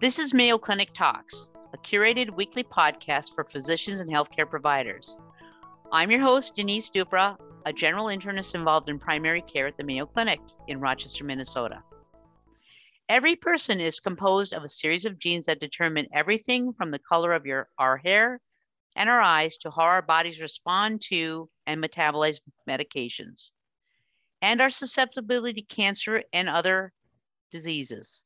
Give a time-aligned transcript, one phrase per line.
[0.00, 5.18] This is Mayo Clinic Talks, a curated weekly podcast for physicians and healthcare providers.
[5.92, 7.36] I'm your host, Denise Dupras,
[7.66, 11.82] a general internist involved in primary care at the Mayo Clinic in Rochester, Minnesota.
[13.10, 17.32] Every person is composed of a series of genes that determine everything from the color
[17.32, 18.40] of your our hair
[18.96, 23.50] and our eyes to how our bodies respond to and metabolize medications,
[24.42, 26.92] and our susceptibility to cancer and other
[27.50, 28.24] diseases.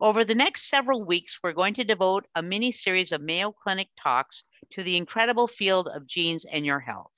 [0.00, 3.88] Over the next several weeks, we're going to devote a mini series of Mayo Clinic
[4.02, 4.42] talks
[4.72, 7.12] to the incredible field of genes and your health.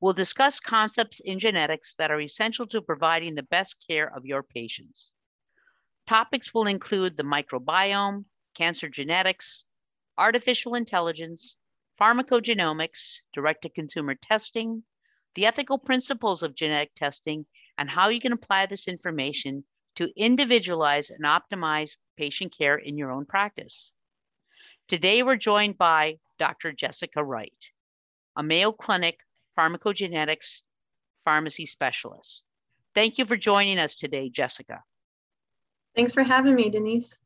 [0.00, 4.42] We'll discuss concepts in genetics that are essential to providing the best care of your
[4.42, 5.14] patients.
[6.06, 9.64] Topics will include the microbiome, cancer genetics,
[10.18, 11.56] artificial intelligence,
[11.98, 14.82] pharmacogenomics, direct to consumer testing,
[15.34, 17.46] the ethical principles of genetic testing,
[17.78, 19.64] and how you can apply this information
[19.96, 23.92] to individualize and optimize patient care in your own practice.
[24.88, 26.72] Today, we're joined by Dr.
[26.72, 27.52] Jessica Wright,
[28.36, 29.20] a Mayo Clinic
[29.58, 30.62] pharmacogenetics
[31.24, 32.44] pharmacy specialist.
[32.94, 34.82] Thank you for joining us today, Jessica.
[35.96, 37.16] Thanks for having me, Denise.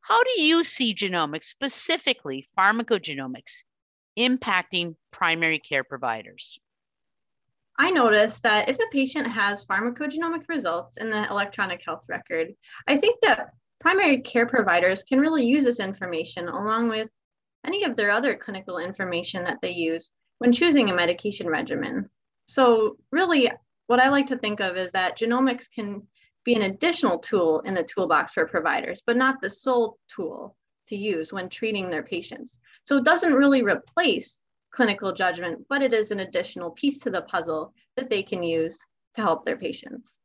[0.00, 3.64] How do you see genomics, specifically pharmacogenomics,
[4.18, 6.58] impacting primary care providers?
[7.78, 12.54] I noticed that if a patient has pharmacogenomic results in the electronic health record,
[12.86, 17.10] I think that primary care providers can really use this information along with
[17.66, 22.08] any of their other clinical information that they use when choosing a medication regimen.
[22.46, 23.50] So, really,
[23.86, 26.06] what I like to think of is that genomics can
[26.44, 30.56] be an additional tool in the toolbox for providers, but not the sole tool
[30.88, 32.60] to use when treating their patients.
[32.84, 34.40] So, it doesn't really replace
[34.74, 38.78] clinical judgment, but it is an additional piece to the puzzle that they can use
[39.14, 40.18] to help their patients.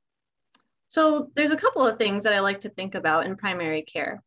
[0.88, 4.23] So, there's a couple of things that I like to think about in primary care.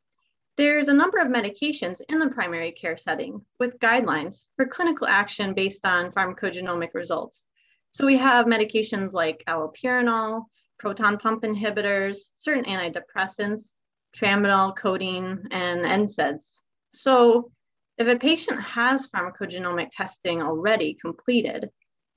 [0.57, 5.55] There's a number of medications in the primary care setting with guidelines for clinical action
[5.55, 7.47] based on pharmacogenomic results.
[7.91, 10.45] So we have medications like allopurinol,
[10.79, 13.73] proton pump inhibitors, certain antidepressants,
[14.17, 16.61] tramadol, codeine, and NSAIDs.
[16.95, 17.51] So
[17.99, 21.71] if a patient has pharmacogenomic testing already completed,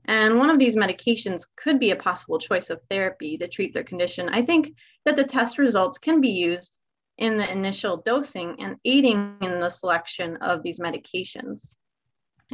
[0.06, 3.84] and one of these medications could be a possible choice of therapy to treat their
[3.84, 4.74] condition, I think
[5.06, 6.78] that the test results can be used
[7.18, 11.76] in the initial dosing and aiding in the selection of these medications.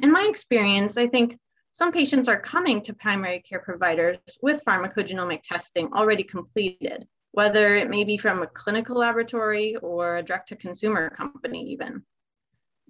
[0.02, 1.38] In my experience, I think
[1.74, 7.90] some patients are coming to primary care providers with pharmacogenomic testing already completed, whether it
[7.90, 12.04] may be from a clinical laboratory or a direct to consumer company, even.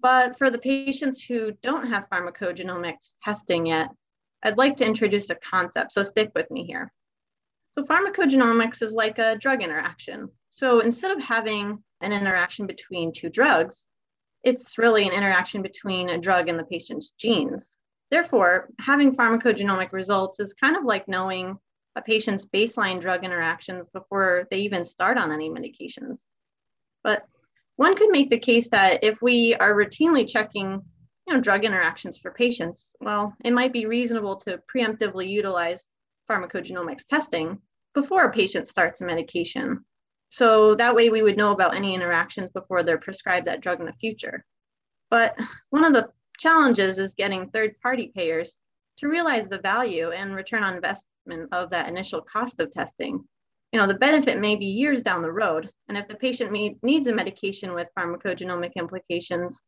[0.02, 3.90] But for the patients who don't have pharmacogenomics testing yet,
[4.44, 6.92] I'd like to introduce a concept, so stick with me here.
[7.74, 10.30] So, pharmacogenomics is like a drug interaction.
[10.52, 13.88] So instead of having an interaction between two drugs,
[14.44, 17.78] it's really an interaction between a drug and the patient's genes.
[18.10, 21.58] Therefore, having pharmacogenomic results is kind of like knowing
[21.96, 26.26] a patient's baseline drug interactions before they even start on any medications.
[27.04, 27.26] But
[27.76, 30.82] one could make the case that if we are routinely checking
[31.28, 35.88] you know, drug interactions for patients, well, it might be reasonable to preemptively utilize
[36.30, 37.60] pharmacogenomics testing
[37.94, 39.84] before a patient starts a medication
[40.32, 43.86] so that way we would know about any interactions before they're prescribed that drug in
[43.86, 44.46] the future.
[45.10, 45.38] But
[45.72, 46.08] one of the
[46.40, 48.58] challenges is getting third party payers
[49.00, 53.26] to realize the value and return on investment of that initial cost of testing.
[53.72, 55.70] You know, the benefit may be years down the road.
[55.88, 56.52] And if the patient
[56.84, 59.62] needs a medication with pharmacogenomic implications,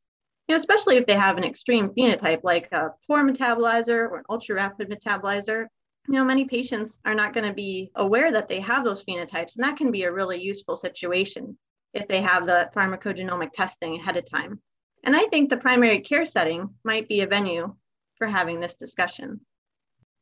[0.47, 4.23] you know, especially if they have an extreme phenotype like a poor metabolizer or an
[4.29, 5.67] ultra rapid metabolizer,
[6.09, 9.55] you know, many patients are not going to be aware that they have those phenotypes,
[9.55, 11.57] and that can be a really useful situation
[11.93, 14.59] if they have the pharmacogenomic testing ahead of time.
[15.05, 17.73] And I think the primary care setting might be a venue
[18.17, 19.39] for having this discussion.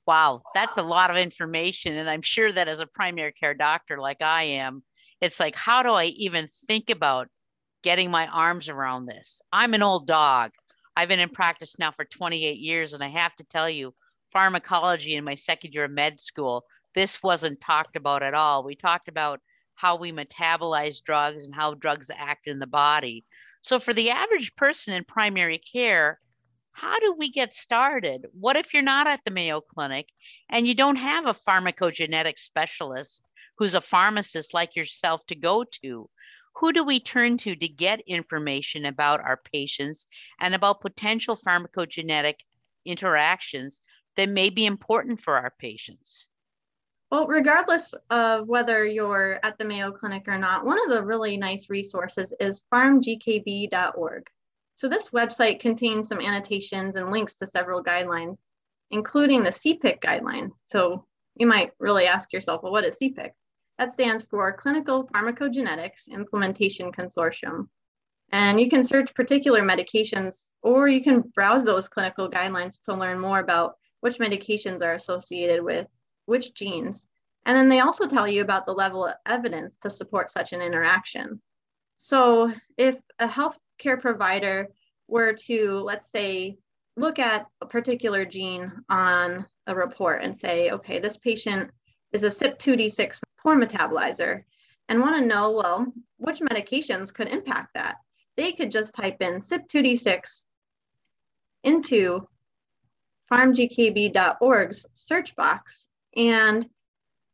[0.08, 1.96] Wow, that's a lot of information.
[1.96, 4.84] And I'm sure that as a primary care doctor like I am,
[5.22, 7.28] it's like, how do I even think about
[7.84, 9.42] getting my arms around this?
[9.54, 10.52] I'm an old dog.
[10.96, 13.94] I've been in practice now for 28 years, and I have to tell you,
[14.32, 16.66] pharmacology in my second year of med school,
[16.96, 18.64] this wasn't talked about at all.
[18.64, 19.40] We talked about
[19.76, 23.26] how we metabolize drugs and how drugs act in the body.
[23.62, 26.20] So, for the average person in primary care,
[26.72, 28.28] how do we get started?
[28.34, 30.08] What if you're not at the Mayo Clinic
[30.50, 33.28] and you don't have a pharmacogenetic specialist
[33.58, 36.10] who's a pharmacist like yourself to go to?
[36.56, 40.06] Who do we turn to to get information about our patients
[40.40, 42.36] and about potential pharmacogenetic
[42.86, 43.82] interactions
[44.16, 46.30] that may be important for our patients.
[47.12, 51.36] Well, regardless of whether you're at the Mayo Clinic or not, one of the really
[51.36, 54.30] nice resources is pharmgkb.org.
[54.82, 58.46] So this website contains some annotations and links to several guidelines,
[58.90, 60.50] including the CPIC guideline.
[60.66, 61.06] So
[61.36, 63.30] you might really ask yourself, well, what is CPIC?
[63.78, 67.68] That stands for Clinical Pharmacogenetics Implementation Consortium.
[68.32, 73.20] And you can search particular medications, or you can browse those clinical guidelines to learn
[73.20, 75.86] more about which medications are associated with
[76.26, 77.06] which genes.
[77.46, 80.62] And then they also tell you about the level of evidence to support such an
[80.62, 81.40] interaction.
[81.98, 83.28] So if a
[83.82, 84.68] healthcare provider
[85.08, 86.58] were to, let's say,
[86.98, 91.70] look at a particular gene on a report and say, okay, this patient
[92.12, 94.44] is a CYP2D6 poor metabolizer
[94.90, 97.98] and want to know, well, which medications could impact that?
[98.38, 100.44] They could just type in CYP2D6
[101.64, 102.28] into
[103.32, 106.68] pharmgkb.org's search box and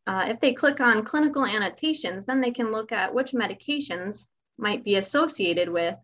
[0.06, 4.28] uh, if they click on clinical annotations, then they can look at which medications
[4.58, 5.96] might be associated with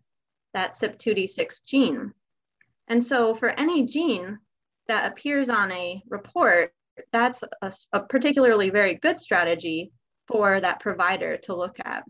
[0.54, 2.12] that CYP2D6 gene.
[2.88, 4.38] And so for any gene
[4.88, 6.72] that appears on a report,
[7.12, 9.92] that's a, a particularly very good strategy
[10.28, 12.04] for that provider to look at.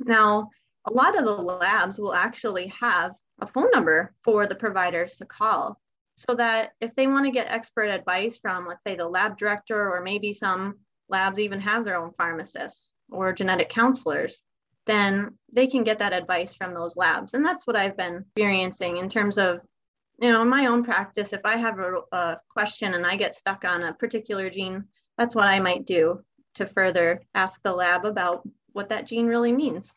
[0.00, 0.48] Now,
[0.86, 5.26] a lot of the labs will actually have a phone number for the providers to
[5.26, 5.78] call
[6.16, 9.90] so that if they want to get expert advice from, let's say, the lab director,
[9.92, 10.78] or maybe some
[11.08, 14.42] labs even have their own pharmacists or genetic counselors,
[14.86, 17.34] then they can get that advice from those labs.
[17.34, 19.60] And that's what I've been experiencing in terms of,
[20.20, 21.32] you know, in my own practice.
[21.32, 24.84] If I have a, a question and I get stuck on a particular gene,
[25.18, 26.22] that's what I might do
[26.54, 29.92] to further ask the lab about what that gene really means.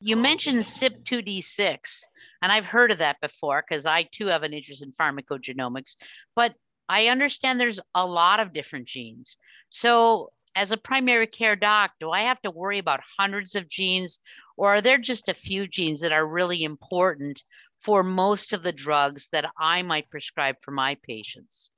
[0.00, 2.02] You mentioned CYP2D6,
[2.42, 5.94] and I've heard of that before because I too have an interest in pharmacogenomics,
[6.34, 6.54] but
[6.88, 9.36] I understand there's a lot of different genes.
[9.70, 14.20] So, as a primary care doc, do I have to worry about hundreds of genes,
[14.56, 17.42] or are there just a few genes that are really important
[17.80, 21.70] for most of the drugs that I might prescribe for my patients?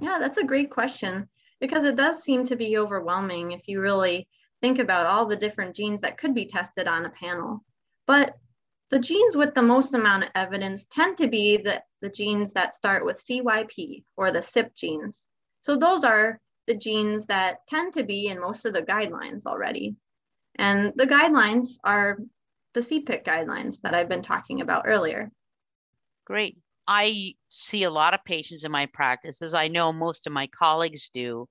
[0.00, 1.28] Yeah, that's a great question
[1.60, 4.28] because it does seem to be overwhelming if you really
[4.60, 7.64] think about all the different genes that could be tested on a panel.
[8.06, 8.36] But
[8.90, 12.74] the genes with the most amount of evidence tend to be the, the genes that
[12.74, 15.26] start with CYP or the CYP genes.
[15.62, 16.40] So those are
[16.70, 19.96] the genes that tend to be in most of the guidelines already.
[20.54, 22.18] And the guidelines are
[22.74, 25.32] the CPIC guidelines that I've been talking about earlier.
[26.24, 26.58] Great.
[26.86, 30.46] I see a lot of patients in my practice, as I know most of my
[30.46, 31.48] colleagues do.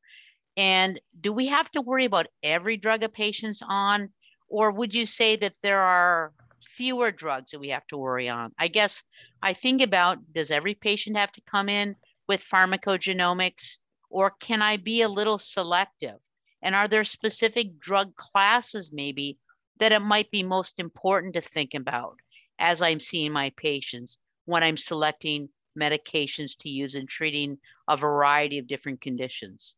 [0.55, 4.07] And do we have to worry about every drug a patient's on?
[4.47, 6.31] Or would you say that there are
[6.65, 8.53] fewer drugs that we have to worry on?
[8.57, 9.03] I guess
[9.43, 11.97] I think about does every patient have to come in
[12.29, 13.79] with pharmacogenomics?
[14.09, 16.19] Or can I be a little selective?
[16.61, 19.37] And are there specific drug classes maybe
[19.79, 22.17] that it might be most important to think about
[22.57, 28.57] as I'm seeing my patients when I'm selecting medications to use in treating a variety
[28.57, 29.75] of different conditions?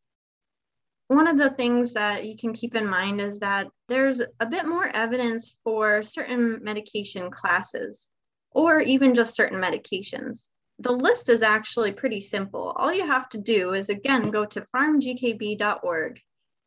[1.12, 4.66] one of the things that you can keep in mind is that there's a bit
[4.66, 8.08] more evidence for certain medication classes
[8.52, 10.48] or even just certain medications.
[10.82, 12.74] The list is actually pretty simple.
[12.76, 16.20] All you have to do is again go to pharmgkb.org.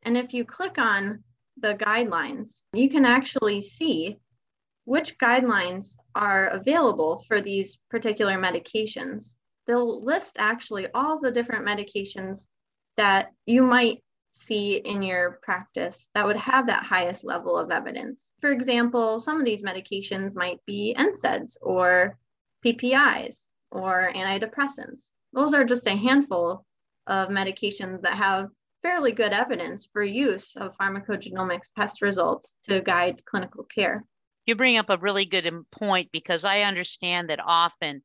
[0.03, 1.25] And if you click on
[1.57, 4.19] the guidelines, you can actually see
[4.85, 9.35] which guidelines are available for these particular medications.
[9.67, 12.47] They'll list actually all the different medications
[12.97, 18.31] that you might see in your practice that would have that highest level of evidence.
[18.41, 22.17] For example, some of these medications might be NSAIDs or
[22.65, 25.11] PPIs or antidepressants.
[25.33, 26.65] Those are just a handful
[27.07, 28.49] of medications that have
[28.83, 34.05] fairly good evidence for use of pharmacogenomics test results to guide clinical care.
[34.47, 38.03] You bring up a really good point because I understand that often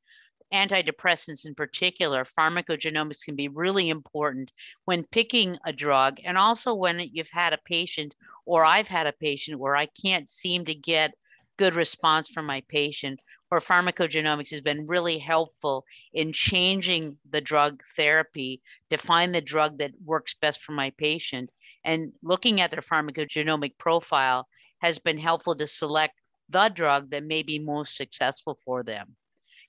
[0.53, 4.51] antidepressants in particular, pharmacogenomics can be really important
[4.85, 9.13] when picking a drug and also when you've had a patient or I've had a
[9.13, 11.13] patient where I can't seem to get
[11.57, 17.83] good response from my patient where pharmacogenomics has been really helpful in changing the drug
[17.95, 21.49] therapy to find the drug that works best for my patient
[21.83, 24.47] and looking at their pharmacogenomic profile
[24.79, 26.13] has been helpful to select
[26.49, 29.15] the drug that may be most successful for them.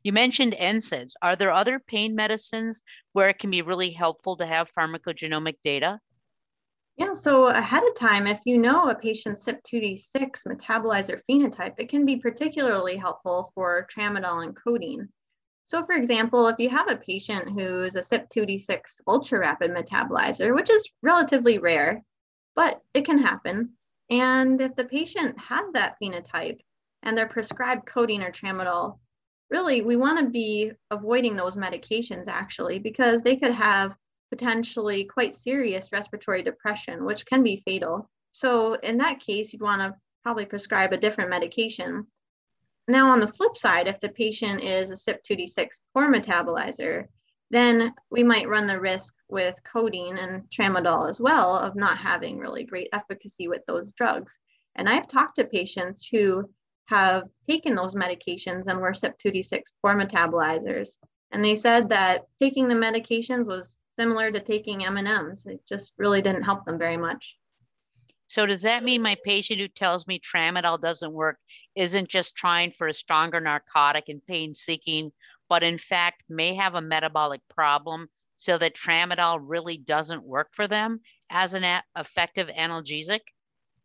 [0.02, 1.12] You mentioned NSAIDs.
[1.20, 2.82] Are there other pain medicines
[3.12, 6.00] where it can be really helpful to have pharmacogenomic data?
[7.00, 12.04] Yeah, so ahead of time, if you know a patient's CYP2D6 metabolizer phenotype, it can
[12.04, 15.09] be particularly helpful for tramadol and codeine.
[15.64, 20.54] So, for example, if you have a patient who is a CYP2D6 ultra rapid metabolizer,
[20.54, 22.02] which is relatively rare,
[22.54, 23.71] but it can happen,
[24.11, 26.59] and if the patient has that phenotype
[27.02, 28.99] and they're prescribed codeine or tramadol,
[29.49, 33.97] really we want to be avoiding those medications actually because they could have
[34.30, 38.08] potentially quite serious respiratory depression, which can be fatal.
[38.32, 42.06] So, in that case, you'd want to probably prescribe a different medication.
[42.88, 47.06] Now, on the flip side, if the patient is a CYP2D6 poor metabolizer,
[47.50, 52.38] then we might run the risk with codeine and tramadol as well of not having
[52.38, 54.38] really great efficacy with those drugs.
[54.76, 56.49] And I've talked to patients who
[56.87, 60.90] have taken those medications and were CYP2D6 poor metabolizers.
[61.32, 65.45] And they said that taking the medications was similar to taking M&Ms.
[65.45, 67.37] It just really didn't help them very much.
[68.28, 71.37] So does that mean my patient who tells me tramadol doesn't work
[71.75, 75.11] isn't just trying for a stronger narcotic and pain seeking,
[75.50, 80.66] but in fact may have a metabolic problem so that tramadol really doesn't work for
[80.66, 81.64] them as an
[81.99, 83.21] effective analgesic?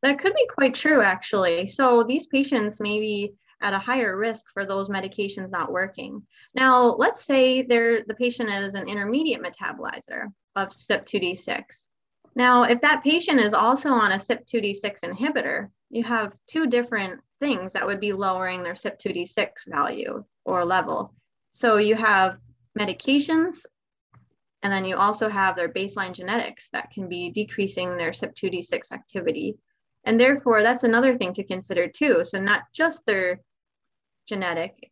[0.02, 1.68] That could be quite true, actually.
[1.68, 6.22] So these patients may be at a higher risk for those medications not working.
[6.54, 11.88] Now, let's say the patient is an intermediate metabolizer of CYP2D6.
[12.36, 17.74] Now, if that patient is also on a CYP2D6 inhibitor, you have two different things
[17.74, 21.14] that would be lowering their CYP2D6 value or level.
[21.52, 22.38] So you have
[22.78, 23.66] medications,
[24.64, 29.58] and then you also have their baseline genetics that can be decreasing their CYP2D6 activity.
[30.06, 32.24] And therefore, that's another thing to consider too.
[32.24, 33.42] So, not just their
[34.28, 34.92] genetic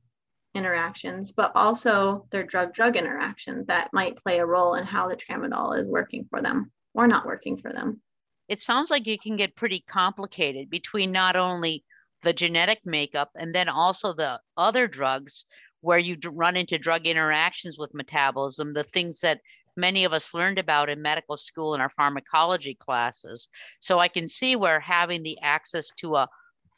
[0.55, 5.15] interactions, but also their drug drug interactions that might play a role in how the
[5.15, 8.01] tramadol is working for them or not working for them.
[8.47, 11.83] It sounds like it can get pretty complicated between not only
[12.21, 15.45] the genetic makeup and then also the other drugs
[15.81, 19.41] where you run into drug interactions with metabolism, the things that
[19.75, 23.47] many of us learned about in medical school in our pharmacology classes.
[23.79, 26.27] So I can see where having the access to a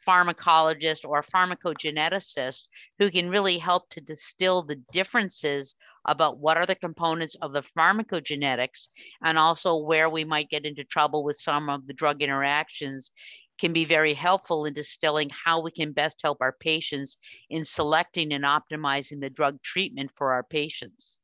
[0.06, 2.66] pharmacologist or a pharmacogeneticist
[2.98, 5.74] who can really help to distill the differences
[6.04, 8.88] about what are the components of the pharmacogenetics
[9.24, 13.10] and also where we might get into trouble with some of the drug interactions
[13.58, 17.16] can be very helpful in distilling how we can best help our patients
[17.50, 21.18] in selecting and optimizing the drug treatment for our patients.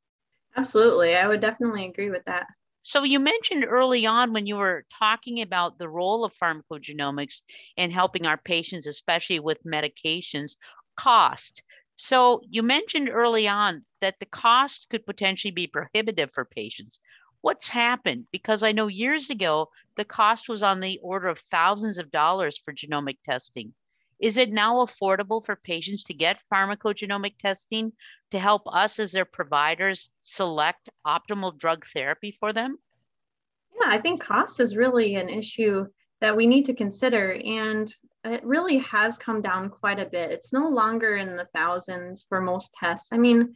[0.55, 1.15] Absolutely.
[1.15, 2.47] I would definitely agree with that.
[2.83, 7.41] So, you mentioned early on when you were talking about the role of pharmacogenomics
[7.75, 10.55] in helping our patients, especially with medications,
[10.95, 11.63] cost.
[11.95, 16.99] So you mentioned early on that the cost could potentially be prohibitive for patients.
[17.41, 18.27] What's happened?
[18.31, 22.57] Because I know years ago, the cost was on the order of thousands of dollars
[22.57, 23.73] for genomic testing.
[24.23, 27.91] Is it now affordable for patients to get pharmacogenomic testing
[28.31, 32.77] to help us as their providers select optimal drug therapy for them?
[33.77, 35.87] Yeah, I think cost is really an issue
[36.21, 37.33] that we need to consider.
[37.33, 40.31] And it really has come down quite a bit.
[40.31, 43.09] It's no longer in the thousands for most tests.
[43.11, 43.53] I mean,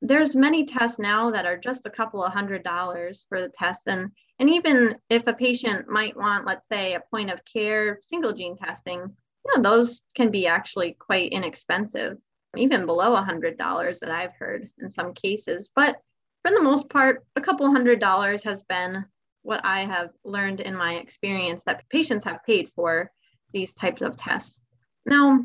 [0.00, 3.86] there's many tests now that are just a couple of hundred dollars for the test.
[3.88, 8.32] And, and even if a patient might want, let's say, a point of care single
[8.32, 12.18] gene testing, you know, those can be actually quite inexpensive,
[12.56, 15.70] even below a hundred dollars that I've heard in some cases.
[15.74, 15.96] But
[16.44, 19.04] for the most part, a couple hundred dollars has been
[19.42, 23.10] what I have learned in my experience that patients have paid for
[23.52, 24.60] these types of tests.
[25.04, 25.44] Now,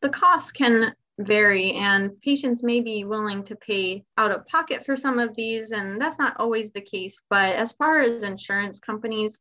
[0.00, 4.96] the costs can vary and patients may be willing to pay out of pocket for
[4.96, 9.40] some of these and that's not always the case but as far as insurance companies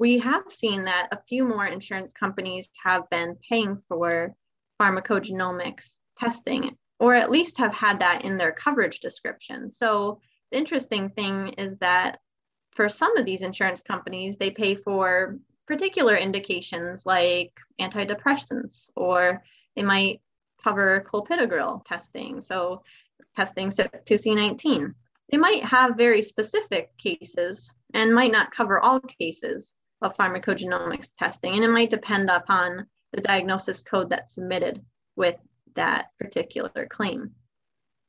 [0.00, 4.34] we have seen that a few more insurance companies have been paying for
[4.80, 10.18] pharmacogenomics testing or at least have had that in their coverage description so
[10.50, 12.18] the interesting thing is that
[12.72, 15.38] for some of these insurance companies they pay for
[15.70, 19.40] particular indications like antidepressants, or
[19.76, 20.20] they might
[20.64, 22.82] cover clopidogrel testing, so
[23.36, 24.92] testing CYP2C19.
[25.30, 31.54] They might have very specific cases and might not cover all cases of pharmacogenomics testing,
[31.54, 34.82] and it might depend upon the diagnosis code that's submitted
[35.16, 35.36] with
[35.74, 37.30] that particular claim.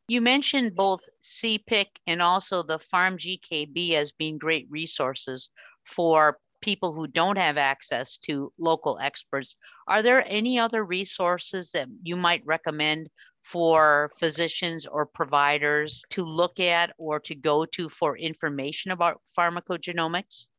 [0.07, 5.51] You mentioned both CPIC and also the PharmGKB as being great resources
[5.85, 9.55] for people who don't have access to local experts.
[9.87, 13.09] Are there any other resources that you might recommend
[13.41, 20.49] for physicians or providers to look at or to go to for information about pharmacogenomics?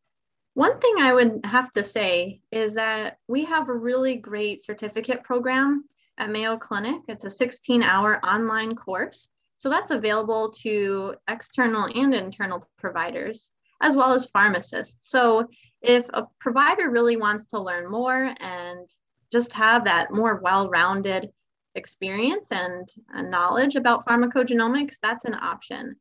[0.54, 5.22] One thing I would have to say is that we have a really great certificate
[5.22, 5.84] program
[6.18, 7.02] at Mayo Clinic.
[7.08, 9.28] It's a 16 hour online course.
[9.56, 15.08] So that's available to external and internal providers, as well as pharmacists.
[15.08, 15.48] So
[15.80, 18.90] if a provider really wants to learn more and
[19.30, 21.30] just have that more well rounded
[21.74, 25.96] experience and, and knowledge about pharmacogenomics, that's an option.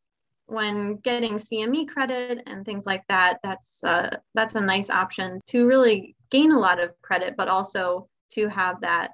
[0.51, 5.65] When getting CME credit and things like that, that's uh, that's a nice option to
[5.65, 9.11] really gain a lot of credit, but also to have that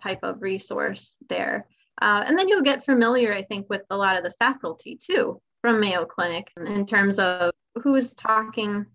[0.00, 1.66] type of resource there.
[2.00, 5.40] Uh, and then you'll get familiar, I think, with a lot of the faculty too
[5.60, 7.50] from Mayo Clinic in terms of
[7.82, 8.86] who's talking,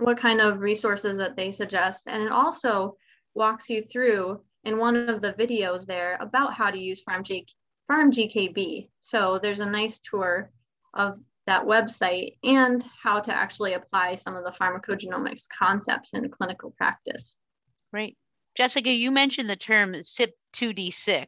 [0.00, 2.08] what kind of resources that they suggest.
[2.08, 2.96] And it also
[3.36, 7.46] walks you through in one of the videos there about how to use Pharm, G-
[7.88, 8.88] Pharm GKB.
[9.00, 10.50] So there's a nice tour
[10.94, 16.70] of that website and how to actually apply some of the pharmacogenomics concepts in clinical
[16.76, 17.36] practice.
[17.92, 18.16] Great.
[18.54, 21.26] Jessica, you mentioned the term CYP2D6,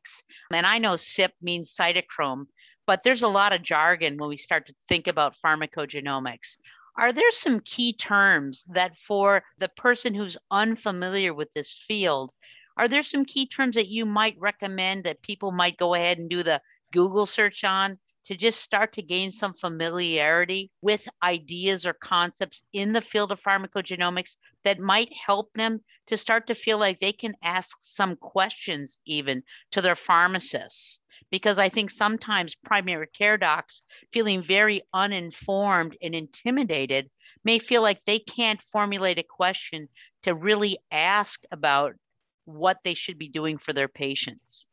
[0.53, 2.45] and I know CYP means cytochrome,
[2.87, 6.59] but there's a lot of jargon when we start to think about pharmacogenomics.
[6.97, 12.31] Are there some key terms that, for the person who's unfamiliar with this field,
[12.77, 16.29] are there some key terms that you might recommend that people might go ahead and
[16.29, 16.61] do the
[16.93, 22.93] Google search on to just start to gain some familiarity with ideas or concepts in
[22.93, 27.35] the field of pharmacogenomics that might help them to start to feel like they can
[27.43, 31.01] ask some questions even to their pharmacists?
[31.31, 37.11] because I think sometimes primary care docs feeling very uninformed and intimidated
[37.45, 39.89] may feel like they can't formulate a question
[40.23, 41.95] to really ask about
[42.45, 44.65] what they should be doing for their patients.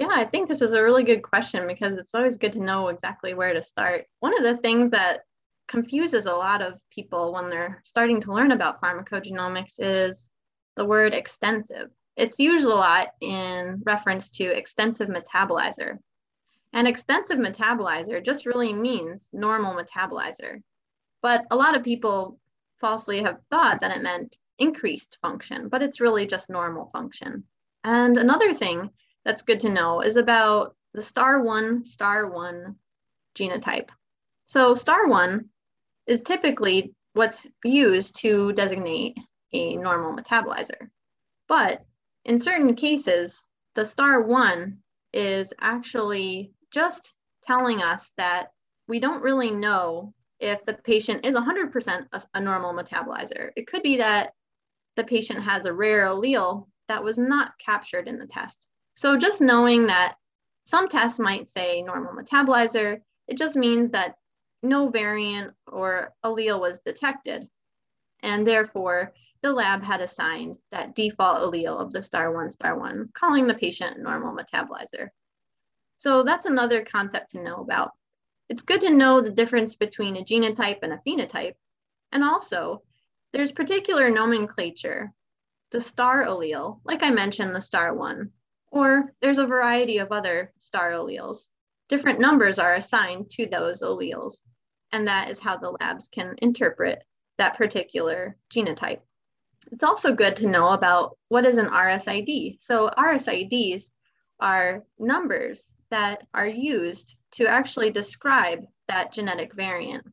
[0.00, 2.88] Yeah, I think this is a really good question because it's always good to know
[2.88, 4.06] exactly where to start.
[4.20, 5.20] One of the things that
[5.68, 10.30] confuses a lot of people when they're starting to learn about pharmacogenomics is
[10.76, 11.90] the word extensive.
[12.16, 15.98] It's used a lot in reference to extensive metabolizer.
[16.72, 20.62] And extensive metabolizer just really means normal metabolizer.
[21.20, 22.40] But a lot of people
[22.80, 27.44] falsely have thought that it meant increased function, but it's really just normal function.
[27.84, 28.88] And another thing
[29.24, 32.76] that's good to know is about the star one, star one
[33.36, 33.88] genotype.
[34.46, 35.50] So star one
[36.06, 39.16] is typically what's used to designate
[39.52, 40.90] a normal metabolizer.
[41.48, 41.84] But
[42.24, 44.78] in certain cases, the star one
[45.12, 48.48] is actually just telling us that
[48.88, 53.50] we don't really know if the patient is 100% a, a normal metabolizer.
[53.56, 54.32] It could be that
[54.96, 58.66] the patient has a rare allele that was not captured in the test.
[59.00, 60.16] So just knowing that
[60.64, 64.16] some tests might say normal metabolizer, it just means that
[64.62, 67.48] no variant or allele was detected.
[68.22, 73.08] And therefore, the lab had assigned that default allele of the star one, star one,
[73.14, 75.08] calling the patient normal metabolizer.
[75.96, 77.92] So that's another concept to know about.
[78.50, 81.54] It's good to know the difference between a genotype and a phenotype.
[82.12, 82.82] And also,
[83.32, 85.10] there's particular nomenclature,
[85.70, 88.32] the star allele, like I mentioned, the star one,
[88.70, 91.48] or there's a variety of other star alleles.
[91.88, 94.44] Different numbers are assigned to those alleles,
[94.92, 97.02] and that is how the labs can interpret
[97.38, 99.00] that particular genotype.
[99.72, 102.58] It's also good to know about what is an RSID.
[102.60, 103.90] So RSIDs
[104.40, 110.06] are numbers that are used to actually describe that genetic variant.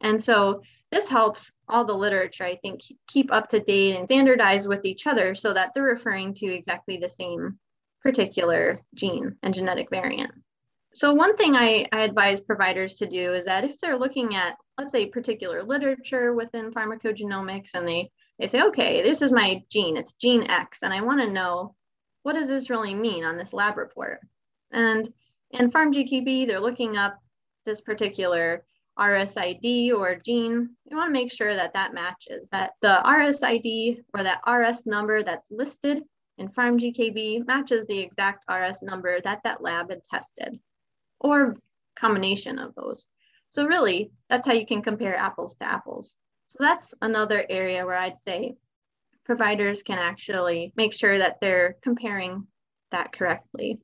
[0.00, 4.68] And so this helps all the literature, I think, keep up to date and standardize
[4.68, 7.58] with each other so that they're referring to exactly the same
[8.02, 10.32] particular gene and genetic variant.
[10.94, 14.56] So one thing I, I advise providers to do is that if they're looking at,
[14.76, 19.96] let's say, particular literature within pharmacogenomics and they they say, okay, this is my gene,
[19.96, 21.74] it's gene X, and I want to know
[22.22, 24.20] what does this really mean on this lab report?
[24.72, 25.08] And
[25.50, 27.18] in PharmGKB, they're looking up
[27.66, 28.64] this particular
[28.98, 30.70] RSID or gene.
[30.84, 35.22] You want to make sure that that matches, that the RSID or that RS number
[35.22, 36.02] that's listed
[36.42, 40.58] in PharmGKB matches the exact RS number that that lab had tested,
[41.20, 41.56] or
[41.94, 43.06] combination of those.
[43.48, 46.16] So really, that's how you can compare apples to apples.
[46.48, 48.56] So that's another area where I'd say
[49.24, 52.48] providers can actually make sure that they're comparing
[52.90, 53.78] that correctly.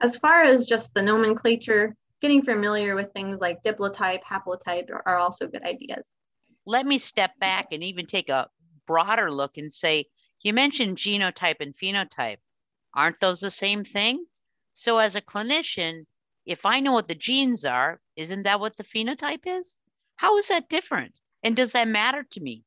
[0.00, 5.18] As far as just the nomenclature, getting familiar with things like diplotype, haplotype are, are
[5.18, 6.18] also good ideas.
[6.66, 8.48] Let me step back and even take a
[8.86, 10.06] broader look and say,
[10.42, 12.38] you mentioned genotype and phenotype.
[12.94, 14.26] Aren't those the same thing?
[14.74, 16.06] So, as a clinician,
[16.44, 19.78] if I know what the genes are, isn't that what the phenotype is?
[20.16, 21.20] How is that different?
[21.42, 22.64] And does that matter to me?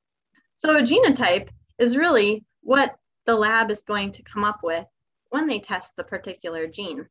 [0.56, 4.86] So, a genotype is really what the lab is going to come up with
[5.30, 7.08] when they test the particular gene.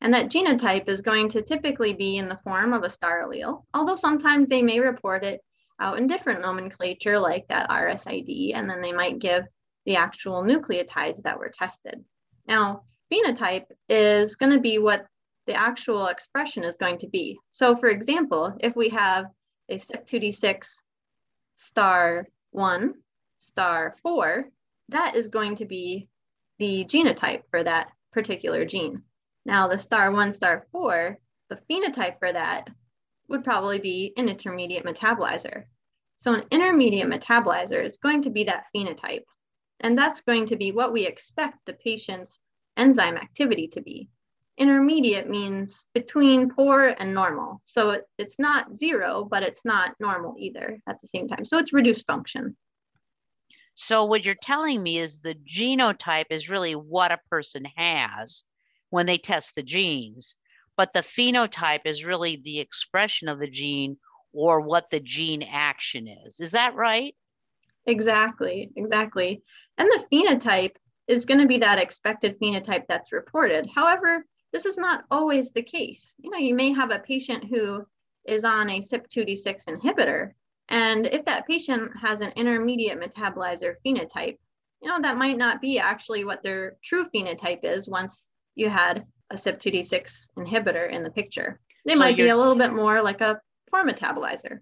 [0.00, 3.64] And that genotype is going to typically be in the form of a star allele,
[3.74, 5.40] although sometimes they may report it
[5.80, 9.44] out in different nomenclature like that RSID, and then they might give
[9.88, 12.04] the actual nucleotides that were tested.
[12.46, 15.06] Now, phenotype is going to be what
[15.46, 17.38] the actual expression is going to be.
[17.52, 19.24] So for example, if we have
[19.70, 20.74] a CYP2D6
[21.56, 22.94] star 1,
[23.38, 24.44] star 4,
[24.90, 26.06] that is going to be
[26.58, 29.02] the genotype for that particular gene.
[29.46, 31.16] Now the star 1, star 4,
[31.48, 32.68] the phenotype for that
[33.28, 35.64] would probably be an intermediate metabolizer.
[36.18, 39.24] So an intermediate metabolizer is going to be that phenotype.
[39.80, 42.38] And that's going to be what we expect the patient's
[42.76, 44.08] enzyme activity to be.
[44.56, 47.62] Intermediate means between poor and normal.
[47.64, 51.44] So it, it's not zero, but it's not normal either at the same time.
[51.44, 52.56] So it's reduced function.
[53.74, 58.42] So what you're telling me is the genotype is really what a person has
[58.90, 60.34] when they test the genes,
[60.76, 63.96] but the phenotype is really the expression of the gene
[64.32, 66.40] or what the gene action is.
[66.40, 67.14] Is that right?
[67.86, 69.42] Exactly, exactly.
[69.78, 73.68] And the phenotype is going to be that expected phenotype that's reported.
[73.74, 76.14] However, this is not always the case.
[76.18, 77.86] You know, you may have a patient who
[78.26, 80.32] is on a CYP2D6 inhibitor,
[80.68, 84.36] and if that patient has an intermediate metabolizer phenotype,
[84.82, 89.04] you know, that might not be actually what their true phenotype is once you had
[89.30, 91.60] a CYP2D6 inhibitor in the picture.
[91.84, 94.60] They so might be a little bit more like a poor metabolizer.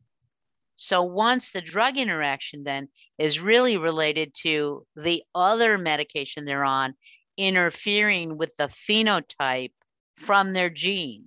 [0.77, 6.95] So once the drug interaction then is really related to the other medication they're on
[7.37, 9.73] interfering with the phenotype
[10.17, 11.27] from their gene.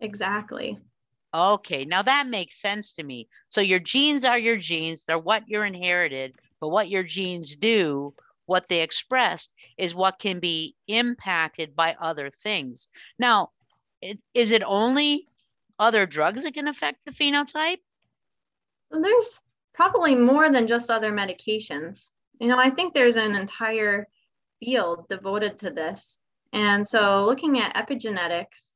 [0.00, 0.78] Exactly.
[1.32, 3.28] Okay, now that makes sense to me.
[3.48, 8.14] So your genes are your genes, they're what you're inherited, but what your genes do,
[8.46, 12.88] what they express, is what can be impacted by other things.
[13.18, 13.50] Now,
[14.34, 15.26] is it only
[15.78, 17.78] other drugs that can affect the phenotype?
[19.02, 19.40] There's
[19.74, 22.10] probably more than just other medications.
[22.40, 24.06] You know, I think there's an entire
[24.60, 26.18] field devoted to this.
[26.52, 28.72] And so looking at epigenetics,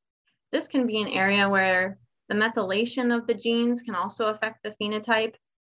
[0.51, 4.75] this can be an area where the methylation of the genes can also affect the
[4.81, 5.35] phenotype.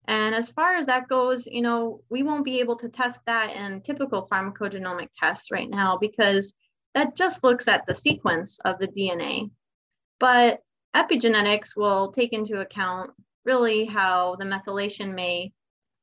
[0.08, 3.56] And as far as that goes, you know, we won't be able to test that
[3.56, 6.54] in typical pharmacogenomic tests right now because
[6.96, 9.52] that just looks at the sequence of the DNA.
[10.20, 10.62] But
[10.96, 13.12] epigenetics will take into account
[13.46, 15.52] really how the methylation may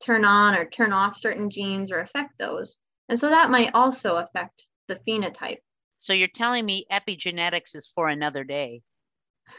[0.01, 2.79] turn on or turn off certain genes or affect those.
[3.09, 5.59] And so that might also affect the phenotype.
[5.99, 8.83] So you're telling me epigenetics is for another day.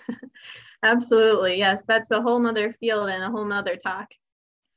[0.83, 1.57] Absolutely.
[1.57, 1.83] Yes.
[1.87, 4.07] That's a whole nother field and a whole nother talk.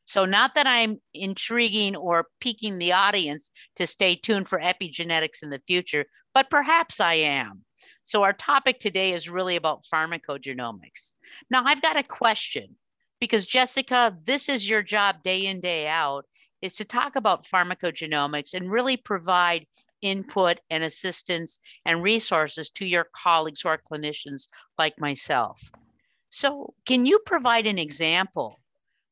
[0.06, 5.50] So not that I'm intriguing or piquing the audience to stay tuned for epigenetics in
[5.50, 7.64] the future, but perhaps I am.
[8.02, 11.12] So our topic today is really about pharmacogenomics.
[11.50, 12.76] Now I've got a question
[13.22, 16.26] because Jessica, this is your job day in, day out,
[16.60, 19.64] is to talk about pharmacogenomics and really provide
[20.00, 25.70] input and assistance and resources to your colleagues who are clinicians like myself.
[26.30, 28.58] So, can you provide an example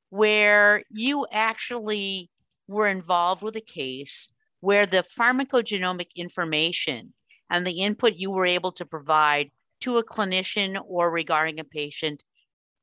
[0.08, 2.30] where you actually
[2.66, 7.14] were involved with a case where the pharmacogenomic information
[7.48, 12.24] and the input you were able to provide to a clinician or regarding a patient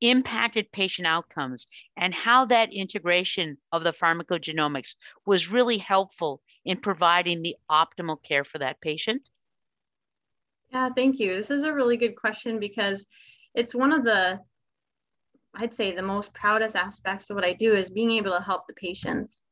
[0.00, 4.94] impacted patient outcomes and how that integration of the pharmacogenomics
[5.26, 9.22] was really helpful in providing the optimal care for that patient?
[10.72, 11.34] Yeah, thank you.
[11.34, 13.06] This is a really good question because
[13.54, 14.40] it's one of the,
[15.54, 18.66] I'd say, the most proudest aspects of what I do is being able to help
[18.66, 19.42] the patients.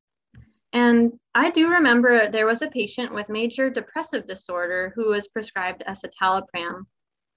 [0.73, 5.83] And I do remember there was a patient with major depressive disorder who was prescribed
[5.89, 6.83] escitalopram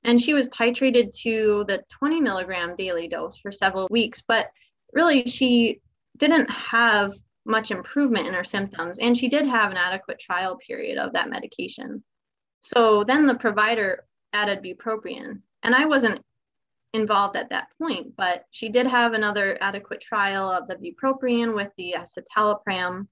[0.03, 4.23] and she was titrated to the 20 milligram daily dose for several weeks.
[4.27, 4.49] But
[4.93, 5.81] really, she
[6.17, 7.13] didn't have
[7.45, 11.29] much improvement in her symptoms, and she did have an adequate trial period of that
[11.29, 12.03] medication.
[12.61, 16.23] So then the provider added bupropion, and I wasn't
[16.93, 21.71] involved at that point, but she did have another adequate trial of the bupropion with
[21.77, 23.07] the escitalopram,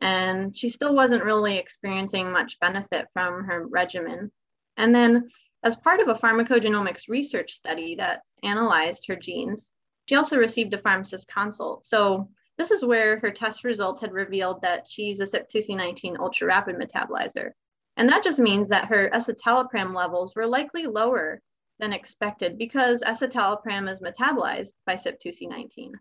[0.00, 4.30] and she still wasn't really experiencing much benefit from her regimen.
[4.76, 5.30] And then
[5.62, 9.72] as part of a pharmacogenomics research study that analyzed her genes,
[10.08, 11.84] she also received a pharmacist consult.
[11.84, 16.76] So this is where her test results had revealed that she's a CYP2C19 ultra rapid
[16.76, 17.52] metabolizer.
[17.96, 21.40] And that just means that her escitalopram levels were likely lower
[21.78, 25.92] than expected because escitalopram is metabolized by CYP2C19.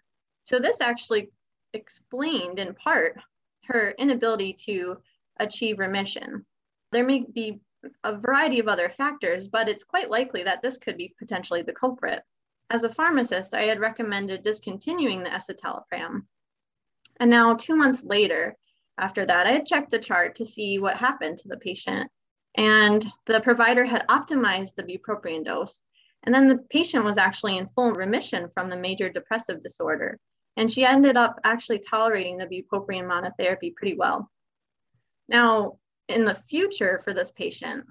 [0.43, 1.30] So this actually
[1.74, 3.17] explained in part
[3.65, 4.98] her inability to
[5.39, 6.45] achieve remission.
[6.91, 7.62] There may be
[8.03, 11.73] a variety of other factors, but it's quite likely that this could be potentially the
[11.73, 12.23] culprit.
[12.69, 16.25] As a pharmacist, I had recommended discontinuing the escitalopram.
[17.19, 18.55] And now, two months later,
[18.97, 22.11] after that, I had checked the chart to see what happened to the patient.
[22.55, 25.81] And the provider had optimized the bupropion dose.
[26.23, 30.19] And then the patient was actually in full remission from the major depressive disorder.
[30.57, 34.29] And she ended up actually tolerating the bupropion monotherapy pretty well.
[35.29, 35.77] Now,
[36.10, 37.86] in the future for this patient,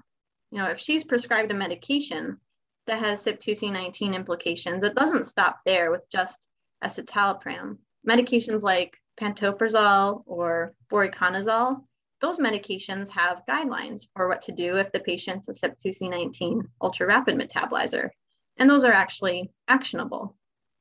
[0.50, 2.38] you know, if she's prescribed a medication
[2.86, 6.46] that has CYP2C19 implications, it doesn't stop there with just
[6.84, 7.78] escitalopram.
[8.06, 11.84] Medications like pantoprazole or voriconazole,
[12.20, 17.36] those medications have guidelines for what to do if the patient's a CYP2C19 ultra rapid
[17.36, 18.10] metabolizer.
[18.56, 20.34] And those are actually actionable.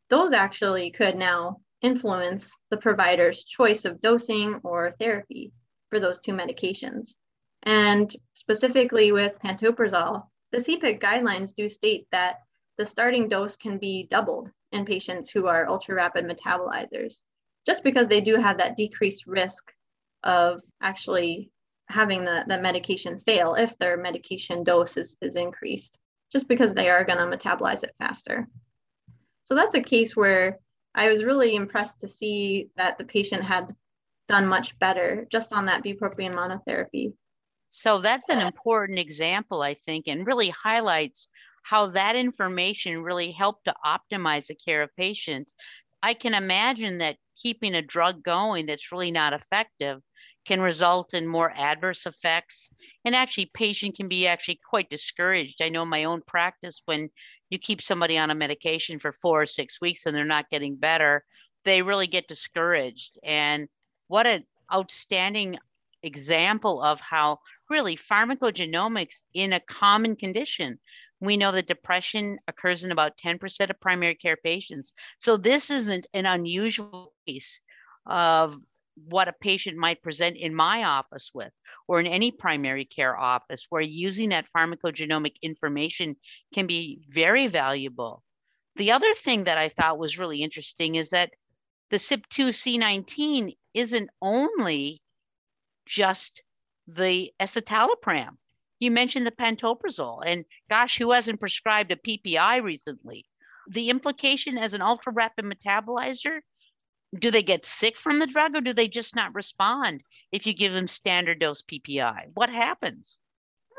[0.10, 5.52] Those actually could now influence the provider's choice of dosing or therapy
[5.90, 7.14] for those two medications.
[7.68, 12.38] And specifically with pantoprazole, the CPIC guidelines do state that
[12.78, 17.24] the starting dose can be doubled in patients who are ultra rapid metabolizers,
[17.66, 19.70] just because they do have that decreased risk
[20.24, 21.52] of actually
[21.90, 26.00] having the, the medication fail if their medication dose is, is increased,
[26.32, 28.48] just because they are going to metabolize it faster.
[29.44, 30.58] So that's a case where
[30.96, 33.76] I was really impressed to see that the patient had
[34.30, 37.12] done much better just on that bupropion monotherapy.
[37.70, 41.28] So that's an uh, important example, I think, and really highlights
[41.64, 45.54] how that information really helped to optimize the care of patients.
[46.02, 50.02] I can imagine that keeping a drug going that's really not effective
[50.46, 52.70] can result in more adverse effects
[53.04, 57.10] and actually patient can be actually quite discouraged i know my own practice when
[57.50, 60.76] you keep somebody on a medication for four or six weeks and they're not getting
[60.76, 61.24] better
[61.66, 63.68] they really get discouraged and
[64.08, 65.58] what an outstanding
[66.02, 70.80] example of how really pharmacogenomics in a common condition.
[71.20, 74.94] We know that depression occurs in about 10% of primary care patients.
[75.20, 77.62] So this isn't an unusual case
[78.06, 78.58] of
[79.08, 81.52] what a patient might present in my office with
[81.88, 86.16] or in any primary care office where using that pharmacogenomic information
[86.54, 88.24] can be very valuable.
[88.76, 91.32] The other thing that I thought was really interesting is that
[91.90, 95.02] the CYP2C19 isn't only
[95.86, 96.42] just
[96.88, 98.38] the escitalopram.
[98.80, 103.26] You mentioned the pantoprazole, and gosh, who hasn't prescribed a PPI recently?
[103.70, 106.40] The implication as an ultra rapid metabolizer
[107.18, 110.54] do they get sick from the drug or do they just not respond if you
[110.54, 112.32] give them standard dose PPI?
[112.34, 113.20] What happens?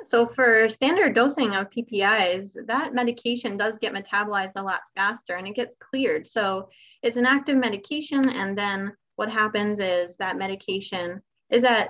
[0.04, 5.46] So, for standard dosing of PPIs, that medication does get metabolized a lot faster and
[5.46, 6.28] it gets cleared.
[6.28, 6.68] So,
[7.02, 11.88] it's an active medication, and then what happens is that medication is at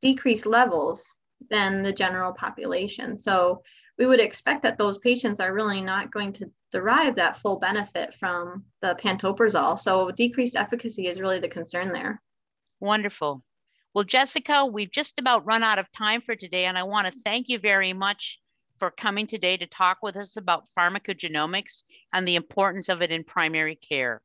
[0.00, 1.14] decreased levels
[1.48, 3.16] than the general population.
[3.16, 3.62] So
[3.98, 8.14] we would expect that those patients are really not going to derive that full benefit
[8.14, 9.78] from the pantoprazole.
[9.78, 12.20] So decreased efficacy is really the concern there.
[12.80, 13.42] Wonderful.
[13.94, 17.12] Well, Jessica, we've just about run out of time for today, and I want to
[17.24, 18.40] thank you very much
[18.78, 21.82] for coming today to talk with us about pharmacogenomics
[22.12, 24.22] and the importance of it in primary care.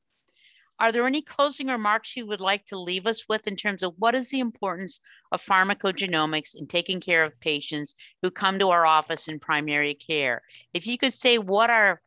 [0.79, 3.93] Are there any closing remarks you would like to leave us with in terms of
[3.97, 4.99] what is the importance
[5.31, 10.41] of pharmacogenomics in taking care of patients who come to our office in primary care?
[10.73, 12.01] If you could say what are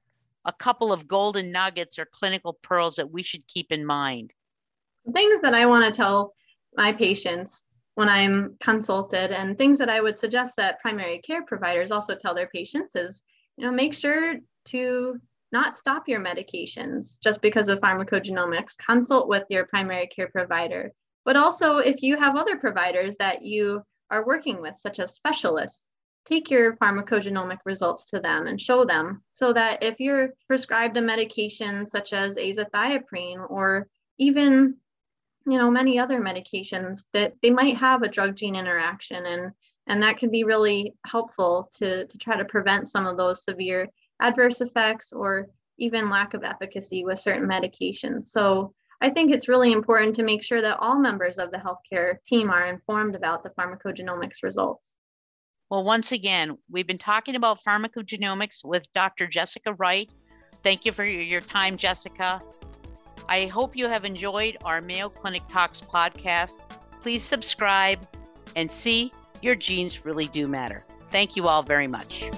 [0.44, 4.32] a couple of golden nuggets or clinical pearls that we should keep in mind?
[5.14, 6.34] Things that I want to tell
[6.76, 7.62] my patients
[7.94, 12.34] when I'm consulted and things that I would suggest that primary care providers also tell
[12.34, 13.22] their patients is,
[13.56, 15.20] you know, make sure to
[15.52, 18.76] not stop your medications just because of pharmacogenomics.
[18.78, 20.92] Consult with your primary care provider.
[21.24, 25.88] But also, if you have other providers that you are working with, such as specialists,
[26.28, 31.02] take your pharmacogenomic results to them and show them so that if you're prescribed a
[31.02, 34.76] medication such as azathioprine or even
[35.46, 39.52] you know many other medications that they might have a drug gene interaction and
[39.86, 43.88] and that can be really helpful to, to try to prevent some of those severe
[44.20, 48.24] adverse effects or even lack of efficacy with certain medications.
[48.24, 52.16] So I think it's really important to make sure that all members of the healthcare
[52.24, 54.94] team are informed about the pharmacogenomics results.
[55.70, 59.26] Well, once again, we've been talking about pharmacogenomics with Dr.
[59.26, 60.10] Jessica Wright.
[60.62, 62.40] Thank you for your time, Jessica.
[63.28, 66.54] I hope you have enjoyed our Mayo Clinic Talks podcast.
[67.02, 68.00] Please subscribe
[68.56, 70.84] and see your genes really do matter.
[71.10, 72.28] Thank you all very much.